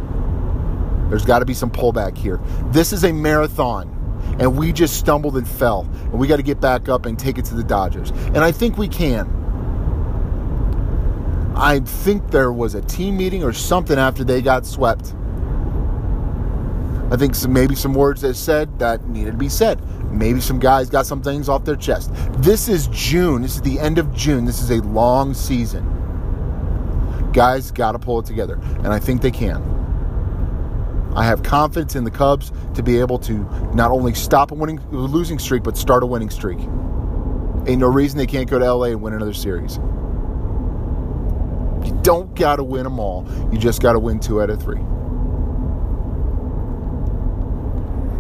There's 1.11 1.25
got 1.25 1.40
to 1.40 1.44
be 1.44 1.54
some 1.54 1.71
pullback 1.71 2.16
here. 2.16 2.40
This 2.66 2.92
is 2.92 3.04
a 3.04 3.12
marathon, 3.12 4.37
and 4.40 4.56
we 4.56 4.73
just 4.73 4.97
stumbled 4.99 5.37
and 5.37 5.47
fell. 5.47 5.83
And 5.92 6.14
we 6.14 6.26
got 6.26 6.37
to 6.37 6.42
get 6.42 6.61
back 6.61 6.88
up 6.88 7.06
and 7.06 7.18
take 7.18 7.38
it 7.38 7.44
to 7.47 7.54
the 7.54 7.64
Dodgers. 7.64 8.11
And 8.11 8.38
I 8.38 8.52
think 8.52 8.78
we 8.78 8.88
can. 8.88 9.42
I 11.56 11.80
think 11.80 12.30
there 12.30 12.52
was 12.52 12.75
a 12.75 12.83
team 12.83 13.16
meeting 13.16 13.44
or 13.44 13.52
something 13.52 13.99
after 13.99 14.25
they 14.25 14.42
got 14.42 14.66
swept. 14.66 15.14
I 17.12 17.16
think 17.16 17.35
some, 17.35 17.52
maybe 17.52 17.76
some 17.76 17.94
words 17.94 18.23
they 18.23 18.33
said 18.33 18.76
that 18.80 19.06
needed 19.06 19.33
to 19.33 19.37
be 19.37 19.49
said. 19.49 19.80
Maybe 20.11 20.40
some 20.40 20.59
guys 20.59 20.90
got 20.90 21.06
some 21.06 21.23
things 21.23 21.49
off 21.49 21.64
their 21.64 21.76
chest. 21.76 22.11
This 22.38 22.68
is 22.68 22.88
June. 22.88 23.42
This 23.42 23.54
is 23.56 23.62
the 23.62 23.78
end 23.78 23.99
of 23.99 24.12
June. 24.14 24.44
This 24.44 24.61
is 24.61 24.71
a 24.71 24.80
long 24.83 25.35
season. 25.35 26.03
Guys 27.34 27.72
got 27.72 27.92
to 27.92 27.98
pull 27.98 28.20
it 28.20 28.26
together, 28.26 28.58
and 28.78 28.88
I 28.88 29.00
think 29.00 29.20
they 29.20 29.32
can. 29.32 29.60
I 31.16 31.24
have 31.24 31.42
confidence 31.42 31.96
in 31.96 32.04
the 32.04 32.10
Cubs 32.10 32.52
to 32.74 32.82
be 32.82 32.98
able 32.98 33.18
to 33.20 33.38
not 33.74 33.90
only 33.90 34.14
stop 34.14 34.52
a 34.52 34.54
winning 34.54 34.78
a 34.78 34.96
losing 34.96 35.38
streak, 35.38 35.64
but 35.64 35.76
start 35.76 36.02
a 36.02 36.06
winning 36.06 36.30
streak. 36.30 36.58
Ain't 37.66 37.80
no 37.80 37.88
reason 37.88 38.18
they 38.18 38.26
can't 38.26 38.48
go 38.48 38.58
to 38.58 38.72
LA 38.72 38.86
and 38.86 39.02
win 39.02 39.14
another 39.14 39.34
series. 39.34 39.76
You 41.84 41.98
don't 42.02 42.34
got 42.34 42.56
to 42.56 42.64
win 42.64 42.84
them 42.84 42.98
all. 42.98 43.26
You 43.52 43.58
just 43.58 43.82
got 43.82 43.92
to 43.92 43.98
win 43.98 44.20
two 44.20 44.40
out 44.40 44.48
of 44.50 44.62
three. 44.62 44.80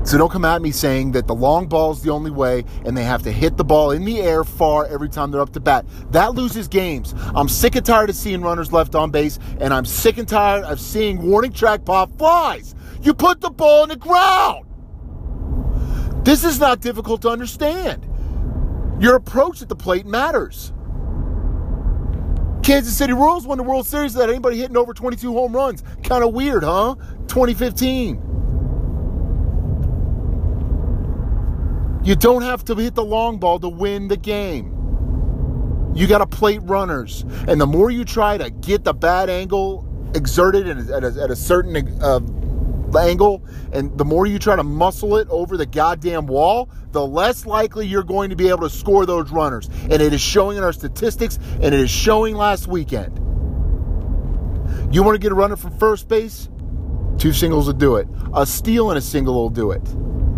So 0.04 0.18
don't 0.18 0.30
come 0.30 0.44
at 0.44 0.60
me 0.60 0.70
saying 0.70 1.12
that 1.12 1.26
the 1.26 1.34
long 1.34 1.66
ball 1.66 1.90
is 1.90 2.02
the 2.02 2.10
only 2.10 2.30
way 2.30 2.66
and 2.84 2.94
they 2.94 3.04
have 3.04 3.22
to 3.22 3.32
hit 3.32 3.56
the 3.56 3.64
ball 3.64 3.90
in 3.90 4.04
the 4.04 4.20
air 4.20 4.44
far 4.44 4.84
every 4.86 5.08
time 5.08 5.30
they're 5.30 5.40
up 5.40 5.54
to 5.54 5.60
bat. 5.60 5.86
That 6.10 6.34
loses 6.34 6.68
games. 6.68 7.14
I'm 7.34 7.48
sick 7.48 7.74
and 7.74 7.86
tired 7.86 8.10
of 8.10 8.16
seeing 8.16 8.42
runners 8.42 8.70
left 8.70 8.94
on 8.94 9.10
base, 9.10 9.38
and 9.60 9.72
I'm 9.72 9.86
sick 9.86 10.18
and 10.18 10.28
tired 10.28 10.64
of 10.64 10.78
seeing 10.78 11.22
warning 11.22 11.52
track 11.52 11.86
pop 11.86 12.18
flies. 12.18 12.74
You 13.00 13.14
put 13.14 13.40
the 13.40 13.50
ball 13.50 13.84
in 13.84 13.88
the 13.88 13.96
ground. 13.96 14.66
This 16.22 16.44
is 16.44 16.60
not 16.60 16.80
difficult 16.80 17.22
to 17.22 17.30
understand. 17.30 18.06
Your 19.00 19.16
approach 19.16 19.62
at 19.62 19.70
the 19.70 19.76
plate 19.76 20.04
matters. 20.04 20.74
Kansas 22.62 22.94
City 22.96 23.14
Royals 23.14 23.46
won 23.46 23.56
the 23.56 23.64
World 23.64 23.86
Series 23.86 24.14
without 24.14 24.28
anybody 24.28 24.58
hitting 24.58 24.76
over 24.76 24.92
22 24.92 25.32
home 25.32 25.54
runs. 25.54 25.82
Kind 26.02 26.22
of 26.22 26.34
weird, 26.34 26.62
huh? 26.62 26.94
2015. 27.26 28.33
You 32.04 32.14
don't 32.14 32.42
have 32.42 32.62
to 32.66 32.74
hit 32.74 32.94
the 32.94 33.04
long 33.04 33.38
ball 33.38 33.58
to 33.60 33.68
win 33.68 34.08
the 34.08 34.18
game. 34.18 34.70
You 35.94 36.06
got 36.06 36.18
to 36.18 36.26
plate 36.26 36.60
runners. 36.62 37.24
And 37.48 37.58
the 37.58 37.66
more 37.66 37.90
you 37.90 38.04
try 38.04 38.36
to 38.36 38.50
get 38.50 38.84
the 38.84 38.92
bad 38.92 39.30
angle 39.30 39.88
exerted 40.14 40.68
at 40.68 41.02
a, 41.02 41.22
at 41.22 41.30
a 41.30 41.36
certain 41.36 41.74
uh, 42.02 42.20
angle, 42.98 43.42
and 43.72 43.96
the 43.96 44.04
more 44.04 44.26
you 44.26 44.38
try 44.38 44.54
to 44.54 44.62
muscle 44.62 45.16
it 45.16 45.26
over 45.30 45.56
the 45.56 45.64
goddamn 45.64 46.26
wall, 46.26 46.68
the 46.92 47.04
less 47.04 47.46
likely 47.46 47.86
you're 47.86 48.04
going 48.04 48.28
to 48.28 48.36
be 48.36 48.48
able 48.50 48.68
to 48.68 48.70
score 48.70 49.06
those 49.06 49.30
runners. 49.30 49.70
And 49.84 49.94
it 49.94 50.12
is 50.12 50.20
showing 50.20 50.58
in 50.58 50.62
our 50.62 50.74
statistics, 50.74 51.38
and 51.54 51.64
it 51.64 51.74
is 51.74 51.90
showing 51.90 52.34
last 52.34 52.66
weekend. 52.66 53.16
You 54.94 55.02
want 55.02 55.14
to 55.14 55.18
get 55.18 55.32
a 55.32 55.34
runner 55.34 55.56
from 55.56 55.76
first 55.78 56.06
base? 56.06 56.50
Two 57.16 57.32
singles 57.32 57.66
will 57.66 57.72
do 57.72 57.96
it. 57.96 58.06
A 58.34 58.44
steal 58.44 58.90
and 58.90 58.98
a 58.98 59.02
single 59.02 59.34
will 59.34 59.48
do 59.48 59.70
it. 59.70 59.82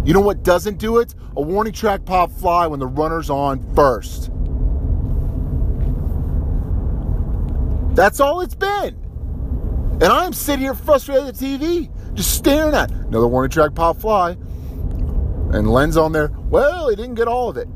You 0.07 0.13
know 0.15 0.21
what 0.21 0.45
doesn't 0.45 0.79
do 0.79 0.99
it? 0.99 1.17
A 1.37 1.43
warning 1.43 1.73
track 1.73 2.05
pop 2.05 2.31
fly 2.31 2.69
when 2.69 2.79
the 2.79 2.87
runner's 2.87 3.29
on 3.29 3.59
first. 3.75 4.31
That's 7.97 8.21
all 8.21 8.41
it's 8.41 8.55
been. 8.55 8.95
And 10.01 10.05
I'm 10.05 10.33
sitting 10.33 10.61
here 10.61 10.75
frustrated 10.75 11.27
at 11.27 11.35
the 11.35 11.45
TV, 11.45 12.15
just 12.15 12.37
staring 12.37 12.73
at 12.77 12.89
another 12.93 13.27
warning 13.27 13.51
track 13.51 13.75
pop 13.75 13.97
fly. 13.97 14.37
And 15.53 15.69
lens 15.69 15.97
on 15.97 16.13
there. 16.13 16.29
Well, 16.51 16.89
he 16.89 16.95
didn't 16.95 17.17
get 17.17 17.27
all 17.27 17.49
of 17.49 17.57
it. 17.57 17.67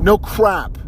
No 0.00 0.16
crap. 0.16 0.78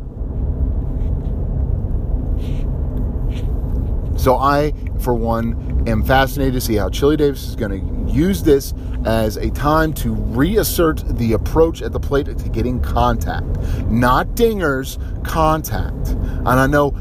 So 4.18 4.36
I, 4.36 4.72
for 5.00 5.12
one, 5.12 5.84
am 5.86 6.02
fascinated 6.02 6.54
to 6.54 6.62
see 6.62 6.76
how 6.76 6.88
Chili 6.88 7.18
Davis 7.18 7.46
is 7.46 7.56
going 7.56 7.72
to 7.72 7.91
use 8.08 8.42
this 8.42 8.74
as 9.04 9.36
a 9.36 9.50
time 9.50 9.92
to 9.94 10.14
reassert 10.14 11.02
the 11.16 11.32
approach 11.32 11.82
at 11.82 11.92
the 11.92 12.00
plate 12.00 12.26
to 12.26 12.48
getting 12.48 12.80
contact, 12.80 13.46
not 13.88 14.28
dingers, 14.28 14.98
contact. 15.24 16.08
And 16.08 16.48
I 16.48 16.66
know 16.66 16.92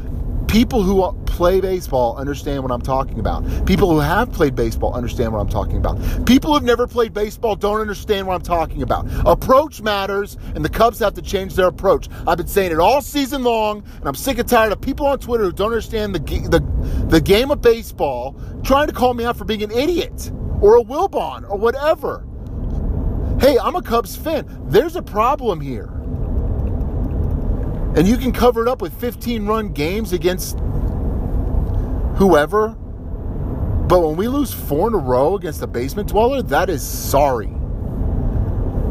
people 0.48 0.82
who 0.82 1.12
play 1.32 1.60
baseball 1.62 2.16
understand 2.18 2.62
what 2.62 2.70
I'm 2.70 2.82
talking 2.82 3.18
about. 3.18 3.42
People 3.66 3.90
who 3.90 4.00
have 4.00 4.30
played 4.30 4.54
baseball 4.54 4.94
understand 4.94 5.32
what 5.32 5.40
I'm 5.40 5.48
talking 5.48 5.78
about. 5.78 5.98
People 6.26 6.52
who've 6.52 6.62
never 6.62 6.86
played 6.86 7.14
baseball 7.14 7.56
don't 7.56 7.80
understand 7.80 8.26
what 8.26 8.34
I'm 8.34 8.42
talking 8.42 8.82
about. 8.82 9.06
Approach 9.24 9.80
matters, 9.80 10.36
and 10.54 10.62
the 10.62 10.68
Cubs 10.68 10.98
have 10.98 11.14
to 11.14 11.22
change 11.22 11.54
their 11.54 11.68
approach. 11.68 12.08
I've 12.26 12.36
been 12.36 12.46
saying 12.46 12.70
it 12.70 12.78
all 12.78 13.00
season 13.00 13.42
long, 13.42 13.82
and 13.96 14.06
I'm 14.06 14.14
sick 14.14 14.38
and 14.38 14.48
tired 14.48 14.72
of 14.72 14.80
people 14.80 15.06
on 15.06 15.18
Twitter 15.18 15.44
who 15.44 15.52
don't 15.52 15.68
understand 15.68 16.14
the, 16.14 16.18
the, 16.18 17.06
the 17.06 17.20
game 17.20 17.50
of 17.50 17.62
baseball 17.62 18.38
trying 18.62 18.88
to 18.88 18.92
call 18.92 19.14
me 19.14 19.24
out 19.24 19.38
for 19.38 19.44
being 19.46 19.62
an 19.62 19.70
idiot 19.70 20.30
or 20.62 20.76
a 20.76 20.82
Wilbon 20.82 21.50
or 21.50 21.58
whatever. 21.58 22.24
Hey, 23.40 23.58
I'm 23.58 23.74
a 23.74 23.82
Cubs 23.82 24.16
fan. 24.16 24.46
There's 24.68 24.94
a 24.96 25.02
problem 25.02 25.60
here. 25.60 25.88
And 27.96 28.06
you 28.06 28.16
can 28.16 28.32
cover 28.32 28.62
it 28.62 28.68
up 28.68 28.80
with 28.80 28.98
15 28.98 29.44
run 29.44 29.72
games 29.72 30.12
against 30.12 30.60
whoever. 32.16 32.68
But 33.88 34.00
when 34.00 34.16
we 34.16 34.28
lose 34.28 34.54
four 34.54 34.88
in 34.88 34.94
a 34.94 34.98
row 34.98 35.34
against 35.34 35.60
a 35.60 35.66
basement 35.66 36.08
dweller, 36.08 36.40
that 36.42 36.70
is 36.70 36.86
sorry. 36.86 37.52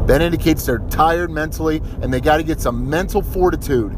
That 0.06 0.20
indicates 0.20 0.66
they're 0.66 0.80
tired 0.90 1.30
mentally 1.30 1.80
and 2.02 2.12
they 2.12 2.20
got 2.20 2.36
to 2.36 2.42
get 2.42 2.60
some 2.60 2.88
mental 2.88 3.22
fortitude. 3.22 3.92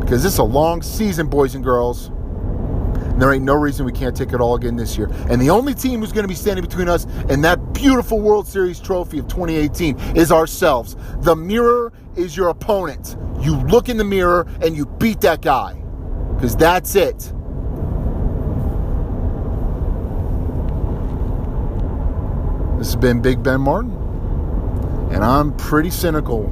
Because 0.00 0.22
this 0.22 0.32
is 0.32 0.38
a 0.38 0.44
long 0.44 0.80
season, 0.80 1.28
boys 1.28 1.54
and 1.54 1.62
girls. 1.62 2.10
There 3.20 3.34
ain't 3.34 3.44
no 3.44 3.54
reason 3.54 3.84
we 3.84 3.92
can't 3.92 4.16
take 4.16 4.32
it 4.32 4.40
all 4.40 4.54
again 4.54 4.76
this 4.76 4.96
year. 4.96 5.10
And 5.28 5.42
the 5.42 5.50
only 5.50 5.74
team 5.74 6.00
who's 6.00 6.10
going 6.10 6.24
to 6.24 6.28
be 6.28 6.34
standing 6.34 6.64
between 6.64 6.88
us 6.88 7.04
and 7.28 7.44
that 7.44 7.74
beautiful 7.74 8.18
World 8.18 8.48
Series 8.48 8.80
trophy 8.80 9.18
of 9.18 9.28
2018 9.28 10.16
is 10.16 10.32
ourselves. 10.32 10.96
The 11.18 11.36
mirror 11.36 11.92
is 12.16 12.34
your 12.34 12.48
opponent. 12.48 13.18
You 13.38 13.56
look 13.56 13.90
in 13.90 13.98
the 13.98 14.04
mirror 14.04 14.46
and 14.62 14.74
you 14.74 14.86
beat 14.86 15.20
that 15.20 15.42
guy. 15.42 15.74
Because 16.34 16.56
that's 16.56 16.94
it. 16.94 17.18
This 22.78 22.86
has 22.86 22.96
been 22.96 23.20
Big 23.20 23.42
Ben 23.42 23.60
Martin. 23.60 23.90
And 25.12 25.22
I'm 25.22 25.54
pretty 25.58 25.90
cynical 25.90 26.44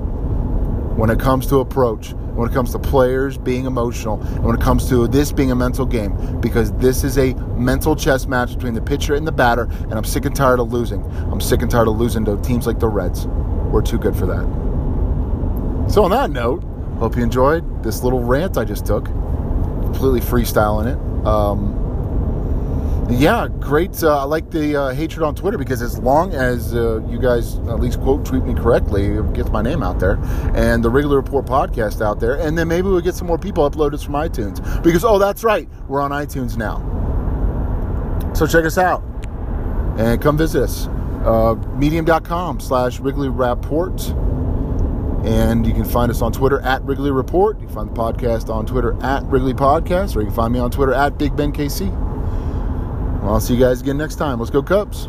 when 0.96 1.08
it 1.08 1.18
comes 1.18 1.46
to 1.46 1.60
approach 1.60 2.12
when 2.38 2.48
it 2.48 2.54
comes 2.54 2.70
to 2.70 2.78
players 2.78 3.36
being 3.36 3.64
emotional, 3.64 4.22
and 4.22 4.44
when 4.44 4.54
it 4.54 4.60
comes 4.60 4.88
to 4.88 5.08
this 5.08 5.32
being 5.32 5.50
a 5.50 5.56
mental 5.56 5.84
game, 5.84 6.40
because 6.40 6.70
this 6.74 7.02
is 7.02 7.18
a 7.18 7.34
mental 7.56 7.96
chess 7.96 8.26
match 8.26 8.54
between 8.54 8.74
the 8.74 8.80
pitcher 8.80 9.16
and 9.16 9.26
the 9.26 9.32
batter, 9.32 9.64
and 9.64 9.94
I'm 9.94 10.04
sick 10.04 10.24
and 10.24 10.36
tired 10.36 10.60
of 10.60 10.72
losing. 10.72 11.02
I'm 11.32 11.40
sick 11.40 11.62
and 11.62 11.70
tired 11.70 11.88
of 11.88 11.98
losing 11.98 12.24
to 12.26 12.40
teams 12.40 12.64
like 12.64 12.78
the 12.78 12.86
Reds. 12.86 13.26
We're 13.26 13.82
too 13.82 13.98
good 13.98 14.14
for 14.14 14.26
that. 14.26 15.90
So, 15.90 16.04
on 16.04 16.12
that 16.12 16.30
note, 16.30 16.62
hope 17.00 17.16
you 17.16 17.24
enjoyed 17.24 17.82
this 17.82 18.04
little 18.04 18.22
rant 18.22 18.56
I 18.56 18.64
just 18.64 18.86
took. 18.86 19.06
Completely 19.06 20.20
freestyling 20.20 20.86
it. 20.86 21.26
Um, 21.26 21.87
yeah, 23.10 23.48
great. 23.60 24.02
Uh, 24.02 24.20
I 24.20 24.24
like 24.24 24.50
the 24.50 24.76
uh, 24.76 24.88
hatred 24.90 25.22
on 25.22 25.34
Twitter 25.34 25.56
because 25.56 25.80
as 25.80 25.98
long 25.98 26.34
as 26.34 26.74
uh, 26.74 27.00
you 27.08 27.18
guys 27.18 27.56
at 27.60 27.80
least 27.80 28.00
quote 28.00 28.24
tweet 28.24 28.44
me 28.44 28.54
correctly, 28.54 29.06
it 29.06 29.32
gets 29.32 29.48
my 29.50 29.62
name 29.62 29.82
out 29.82 29.98
there, 29.98 30.18
and 30.54 30.84
the 30.84 30.90
Wrigley 30.90 31.16
Report 31.16 31.46
podcast 31.46 32.04
out 32.04 32.20
there, 32.20 32.38
and 32.38 32.56
then 32.58 32.68
maybe 32.68 32.88
we'll 32.88 33.00
get 33.00 33.14
some 33.14 33.26
more 33.26 33.38
people 33.38 33.68
uploaded 33.68 34.04
from 34.04 34.14
iTunes 34.14 34.82
because 34.82 35.04
oh, 35.04 35.18
that's 35.18 35.42
right, 35.42 35.68
we're 35.88 36.02
on 36.02 36.10
iTunes 36.10 36.56
now. 36.56 36.84
So 38.34 38.46
check 38.46 38.64
us 38.64 38.76
out 38.78 39.02
and 39.98 40.20
come 40.20 40.36
visit 40.36 40.62
us. 40.62 40.86
Uh, 41.24 41.54
medium.com 41.76 42.60
slash 42.60 43.00
Wrigley 43.00 43.28
Rapport 43.28 43.88
And 45.24 45.66
you 45.66 45.72
can 45.74 45.84
find 45.84 46.10
us 46.10 46.22
on 46.22 46.32
Twitter 46.32 46.60
at 46.60 46.82
Wrigley 46.84 47.10
Report. 47.10 47.58
You 47.58 47.66
can 47.66 47.74
find 47.74 47.90
the 47.90 47.94
podcast 47.94 48.48
on 48.48 48.64
Twitter 48.66 48.96
at 49.02 49.24
Wrigley 49.24 49.54
Podcast, 49.54 50.14
or 50.14 50.20
you 50.20 50.26
can 50.26 50.34
find 50.34 50.52
me 50.52 50.60
on 50.60 50.70
Twitter 50.70 50.94
at 50.94 51.18
Big 51.18 51.34
Ben 51.36 51.52
KC. 51.52 52.07
Well, 53.28 53.34
I'll 53.34 53.42
see 53.42 53.52
you 53.52 53.60
guys 53.60 53.82
again 53.82 53.98
next 53.98 54.14
time. 54.14 54.38
Let's 54.38 54.50
go, 54.50 54.62
Cubs. 54.62 55.04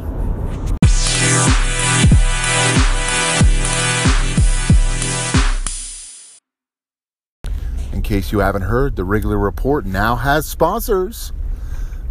In 7.94 8.02
case 8.02 8.34
you 8.34 8.40
haven't 8.40 8.64
heard, 8.64 8.98
the 8.98 9.06
Wrigley 9.06 9.38
Report 9.38 9.86
now 9.86 10.18
has 10.18 10.46
sponsors. 10.46 11.32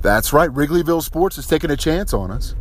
That's 0.01 0.33
right, 0.33 0.49
Wrigleyville 0.49 1.03
Sports 1.03 1.37
is 1.37 1.47
taking 1.47 1.71
a 1.71 1.77
chance 1.77 2.15
on 2.15 2.31
us. 2.31 2.55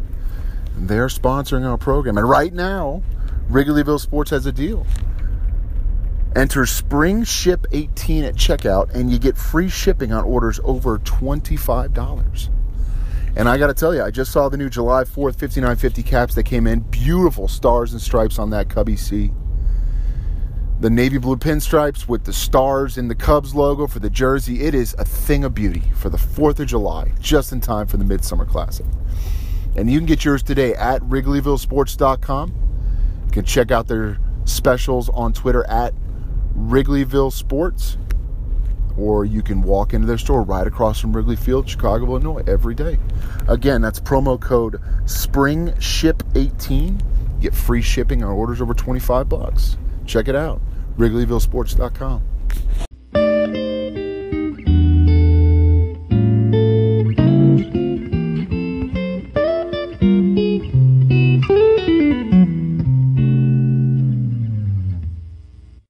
They're 0.76 1.08
sponsoring 1.08 1.66
our 1.66 1.78
program. 1.78 2.18
And 2.18 2.28
right 2.28 2.52
now, 2.52 3.02
Wrigleyville 3.50 4.02
Sports 4.02 4.32
has 4.32 4.46
a 4.46 4.52
deal. 4.52 4.86
Enter 6.36 6.66
Spring 6.66 7.24
Ship 7.24 7.66
18 7.72 8.26
at 8.26 8.36
checkout 8.36 8.94
and 8.94 9.10
you 9.10 9.18
get 9.18 9.38
free 9.38 9.70
shipping 9.70 10.12
on 10.12 10.26
orders 10.26 10.60
over 10.66 11.00
$25. 11.00 12.50
And 13.38 13.48
I 13.48 13.58
got 13.58 13.68
to 13.68 13.74
tell 13.74 13.94
you, 13.94 14.04
I 14.04 14.12
just 14.12 14.32
saw 14.32 14.50
the 14.50 14.58
new 14.58 14.70
July 14.70 15.04
4th 15.04 15.40
5950 15.40 16.04
caps 16.04 16.36
that 16.36 16.44
came 16.44 16.68
in. 16.68 16.80
Beautiful 16.82 17.48
stars 17.48 17.94
and 17.94 18.02
stripes 18.02 18.40
on 18.40 18.50
that 18.50 18.70
Cubby 18.70 18.98
C 18.98 19.32
the 20.80 20.90
navy 20.92 21.18
blue 21.18 21.38
pinstripes 21.38 22.08
with 22.08 22.24
the 22.24 22.34
stars 22.34 23.00
in 23.00 23.08
the 23.08 23.16
Cubs 23.16 23.56
logo 23.56 23.88
for 23.88 23.98
the 23.98 24.12
jersey. 24.12 24.62
It 24.62 24.76
is 24.76 24.94
a 25.00 25.06
thing 25.06 25.44
of 25.44 25.56
beauty 25.56 25.82
for 25.96 26.10
the 26.10 26.18
4th 26.18 26.60
of 26.60 26.68
July, 26.68 27.12
just 27.20 27.52
in 27.52 27.60
time 27.60 27.88
for 27.88 27.98
the 27.98 28.04
Midsummer 28.04 28.46
Classic. 28.46 28.86
And 29.76 29.90
you 29.92 29.98
can 30.00 30.06
get 30.06 30.24
yours 30.24 30.44
today 30.44 30.76
at 30.76 31.02
WrigleyvilleSports.com. 31.02 32.54
You 33.26 33.32
can 33.32 33.44
check 33.44 33.72
out 33.72 33.88
their 33.88 34.20
specials 34.46 35.10
on 35.10 35.34
Twitter 35.34 35.66
at 35.68 35.96
Wrigleyville 36.56 37.34
Sports, 37.34 37.98
or 38.98 39.26
you 39.26 39.42
can 39.42 39.62
walk 39.62 39.94
into 39.94 40.08
their 40.08 40.18
store 40.18 40.42
right 40.42 40.66
across 40.68 41.00
from 41.00 41.16
Wrigley 41.16 41.36
Field, 41.36 41.70
Chicago, 41.70 42.06
Illinois, 42.06 42.44
every 42.48 42.74
day. 42.76 42.98
Again, 43.48 43.82
that's 43.82 44.00
promo 44.00 44.40
code 44.40 44.82
SPRINGSHIP18. 45.06 47.02
Get 47.40 47.54
free 47.54 47.82
shipping 47.82 48.24
on 48.24 48.32
orders 48.32 48.62
over 48.62 48.74
25 48.74 49.30
bucks. 49.30 49.78
Check 50.06 50.28
it 50.28 50.36
out, 50.36 50.60
WrigleyvilleSports.com. 50.98 52.27